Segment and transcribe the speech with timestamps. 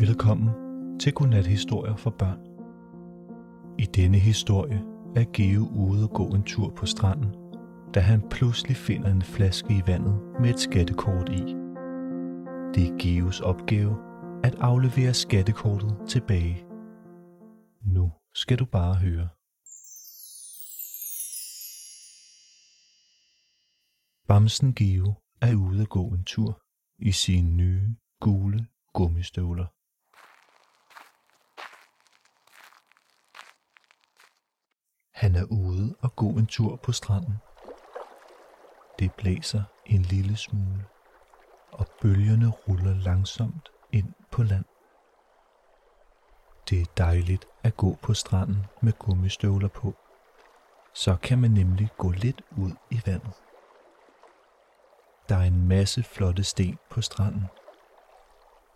[0.00, 0.50] Velkommen
[0.98, 2.40] til Godnat-historier for børn.
[3.78, 4.82] I denne historie
[5.16, 7.34] er Geo ude og gå en tur på stranden,
[7.94, 11.42] da han pludselig finder en flaske i vandet med et skattekort i.
[12.74, 13.96] Det er Geos opgave
[14.44, 16.64] at aflevere skattekortet tilbage.
[17.82, 19.28] Nu skal du bare høre.
[24.28, 26.60] Bamsen Geo er ude at gå en tur
[26.98, 29.79] i sine nye gule gummistøvler.
[35.20, 37.36] Han er ude og gå en tur på stranden.
[38.98, 40.84] Det blæser en lille smule,
[41.72, 44.64] og bølgerne ruller langsomt ind på land.
[46.70, 49.94] Det er dejligt at gå på stranden med gummistøvler på.
[50.94, 53.32] Så kan man nemlig gå lidt ud i vandet.
[55.28, 57.46] Der er en masse flotte sten på stranden.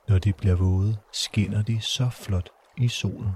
[0.09, 3.33] Når de bliver våde, skinner de så flot i solen.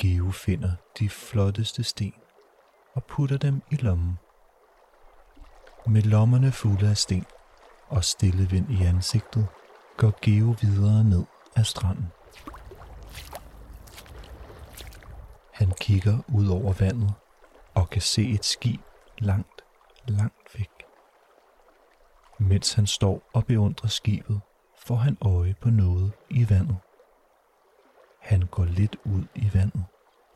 [0.00, 2.14] Geo finder de flotteste sten
[2.94, 4.18] og putter dem i lommen.
[5.86, 7.24] Med lommerne fulde af sten
[7.88, 9.46] og stille vind i ansigtet,
[9.96, 11.24] går Geo videre ned
[11.56, 12.12] ad stranden.
[15.52, 17.14] Han kigger ud over vandet
[17.74, 18.80] og kan se et skib
[19.18, 19.64] langt,
[20.08, 20.70] langt væk.
[22.38, 24.40] Mens han står og beundrer skibet,
[24.78, 26.76] får han øje på noget i vandet.
[28.20, 29.84] Han går lidt ud i vandet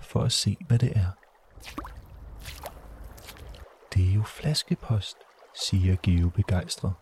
[0.01, 1.11] for at se, hvad det er.
[3.95, 5.17] Det er jo flaskepost,
[5.55, 6.93] siger Geo begejstret.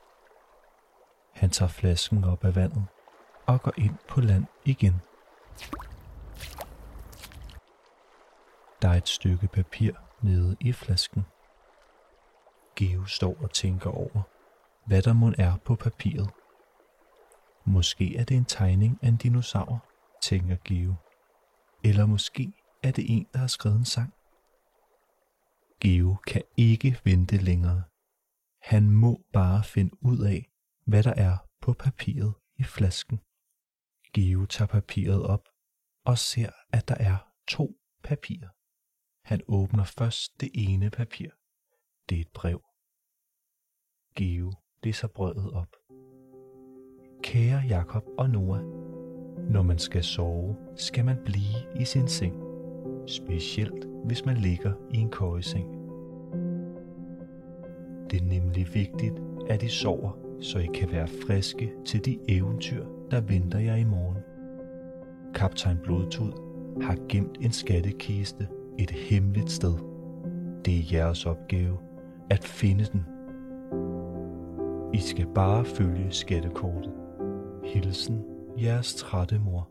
[1.32, 2.86] Han tager flasken op af vandet
[3.46, 5.00] og går ind på land igen.
[8.82, 11.26] Der er et stykke papir nede i flasken.
[12.76, 14.22] Geo står og tænker over,
[14.86, 16.30] hvad der mon er på papiret.
[17.64, 19.84] Måske er det en tegning af en dinosaur,
[20.22, 20.94] tænker Geo.
[21.84, 24.12] Eller måske er det en, der har skrevet en sang.
[25.80, 27.82] Geo kan ikke vente længere.
[28.62, 30.50] Han må bare finde ud af,
[30.86, 33.20] hvad der er på papiret i flasken.
[34.14, 35.48] Geo tager papiret op
[36.04, 37.16] og ser, at der er
[37.48, 38.48] to papirer.
[39.24, 41.30] Han åbner først det ene papir.
[42.08, 42.62] Det er et brev.
[44.16, 45.72] Geo læser brødet op.
[47.22, 48.81] Kære Jakob og Noah,
[49.52, 52.34] når man skal sove, skal man blive i sin seng.
[53.06, 55.66] Specielt hvis man ligger i en køjeseng.
[58.10, 59.14] Det er nemlig vigtigt,
[59.48, 63.84] at I sover, så I kan være friske til de eventyr, der venter jer i
[63.84, 64.18] morgen.
[65.34, 66.32] Kaptajn Blodtud
[66.82, 68.48] har gemt en skattekiste
[68.78, 69.74] et hemmeligt sted.
[70.64, 71.78] Det er jeres opgave
[72.30, 73.04] at finde den.
[74.94, 76.92] I skal bare følge skattekortet.
[77.64, 79.64] Hilsen jeres trætte mor.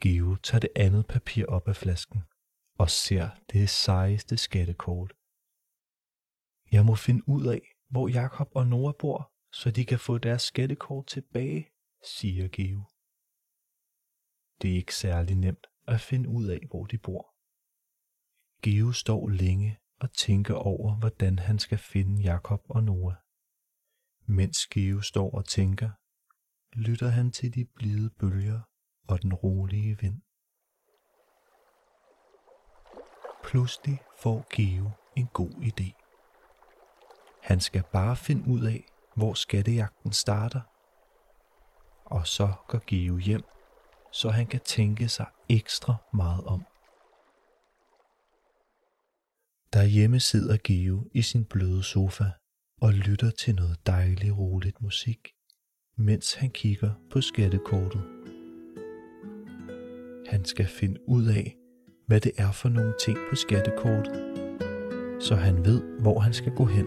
[0.00, 2.22] Geo tager det andet papir op af flasken
[2.78, 5.12] og ser det sejeste skattekort.
[6.72, 10.42] Jeg må finde ud af, hvor Jakob og Nora bor, så de kan få deres
[10.42, 11.68] skattekort tilbage,
[12.18, 12.82] siger Geo.
[14.62, 17.34] Det er ikke særlig nemt at finde ud af, hvor de bor.
[18.62, 23.16] Geo står længe og tænker over, hvordan han skal finde Jakob og Noah.
[24.26, 25.90] Mens Geo står og tænker,
[26.72, 28.60] lytter han til de blide bølger
[29.08, 30.22] og den rolige vind.
[33.44, 36.00] Pludselig får Geo en god idé.
[37.42, 38.84] Han skal bare finde ud af,
[39.16, 40.60] hvor skattejagten starter.
[42.04, 43.42] Og så går Geo hjem,
[44.12, 46.64] så han kan tænke sig ekstra meget om.
[49.72, 52.24] Derhjemme sidder Geo i sin bløde sofa
[52.80, 55.28] og lytter til noget dejligt roligt musik,
[56.00, 58.02] mens han kigger på skattekortet.
[60.26, 61.56] Han skal finde ud af,
[62.06, 64.12] hvad det er for nogle ting på skattekortet,
[65.20, 66.86] så han ved, hvor han skal gå hen.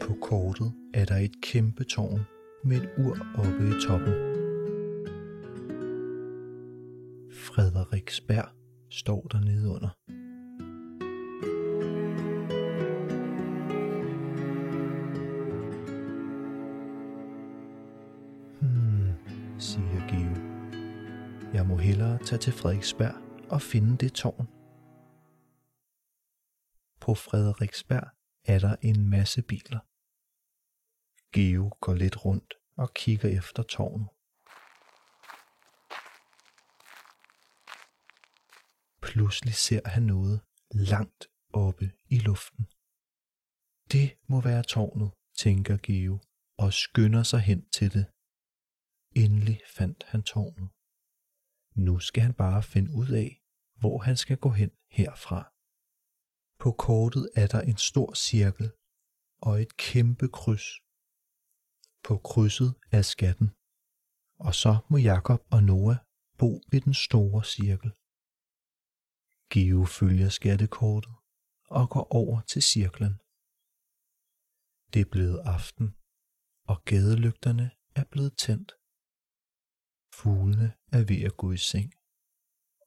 [0.00, 2.20] På kortet er der et kæmpe tårn
[2.64, 4.14] med et ur oppe i toppen.
[7.32, 8.48] Frederiksberg
[8.90, 9.90] står der nede
[22.30, 23.14] tage til Frederiksberg
[23.50, 24.46] og finde det tårn.
[27.00, 28.08] På Frederiksberg
[28.44, 29.80] er der en masse biler.
[31.32, 34.08] Geo går lidt rundt og kigger efter tårnet.
[39.02, 40.40] Pludselig ser han noget
[40.70, 42.64] langt oppe i luften.
[43.92, 46.18] Det må være tårnet, tænker Geo
[46.58, 48.06] og skynder sig hen til det.
[49.16, 50.70] Endelig fandt han tårnet.
[51.74, 53.42] Nu skal han bare finde ud af,
[53.80, 55.40] hvor han skal gå hen herfra.
[56.62, 58.72] På kortet er der en stor cirkel
[59.42, 60.68] og et kæmpe kryds.
[62.06, 63.48] På krydset er skatten,
[64.46, 65.96] og så må Jakob og Noah
[66.38, 67.90] bo ved den store cirkel.
[69.52, 71.14] Geo følger skattekortet
[71.78, 73.14] og går over til cirklen.
[74.92, 75.86] Det er blevet aften,
[76.70, 78.79] og gadelygterne er blevet tændt.
[80.14, 81.92] Fuglene er ved at gå i seng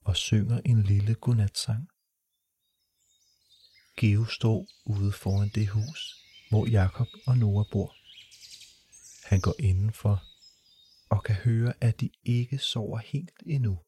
[0.04, 1.88] og synger en lille godnatsang.
[3.96, 7.96] Geo står ude foran det hus, hvor Jakob og Nora bor.
[9.28, 10.22] Han går indenfor
[11.10, 13.78] og kan høre, at de ikke sover helt endnu.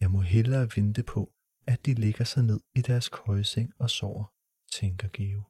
[0.00, 1.32] Jeg må hellere vente på,
[1.66, 4.24] at de ligger sig ned i deres køjeseng og sover,
[4.72, 5.42] tænker Geo.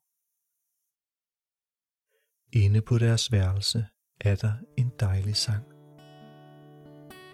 [2.52, 3.86] Inde på deres værelse
[4.20, 5.77] er der en dejlig sang.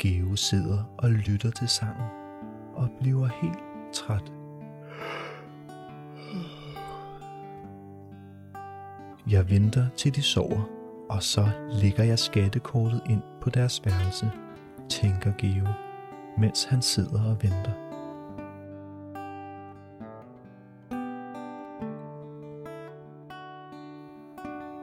[0.04, 2.06] Geo sidder og lytter til sangen
[2.74, 3.58] og bliver helt
[3.92, 4.32] træt.
[9.30, 10.68] Jeg venter til de sover,
[11.10, 14.30] og så lægger jeg skattekortet ind på deres værelse,
[14.88, 15.66] tænker Geo,
[16.38, 17.72] mens han sidder og venter.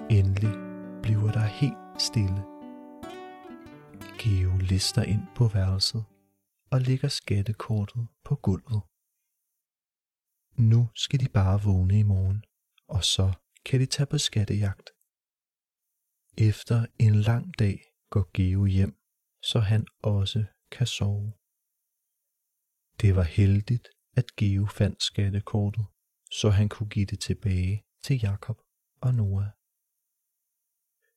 [0.09, 0.53] Endelig
[1.01, 2.50] bliver der helt stille.
[4.23, 6.06] Geo lister ind på værelset
[6.71, 8.81] og lægger skattekortet på gulvet.
[10.71, 12.44] Nu skal de bare vågne i morgen,
[12.88, 13.33] og så
[13.65, 14.89] kan de tage på skattejagt.
[16.38, 17.77] Efter en lang dag
[18.09, 18.95] går Geo hjem,
[19.44, 21.33] så han også kan sove.
[23.01, 25.85] Det var heldigt, at Geo fandt skattekortet,
[26.31, 28.57] så han kunne give det tilbage til Jakob
[29.01, 29.50] og Noah.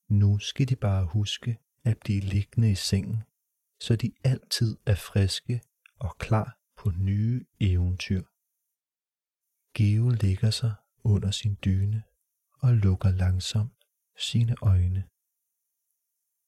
[0.09, 3.23] Nu skal de bare huske at blive liggende i sengen,
[3.81, 5.61] så de altid er friske
[6.01, 8.23] og klar på nye eventyr.
[9.77, 12.03] Geo ligger sig under sin dyne
[12.63, 13.85] og lukker langsomt
[14.19, 15.05] sine øjne.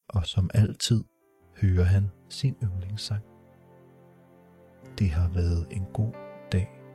[0.09, 1.05] Og som altid
[1.61, 3.25] hører han sin yndlingssang.
[4.99, 6.12] Det har været en god
[6.53, 6.86] dag.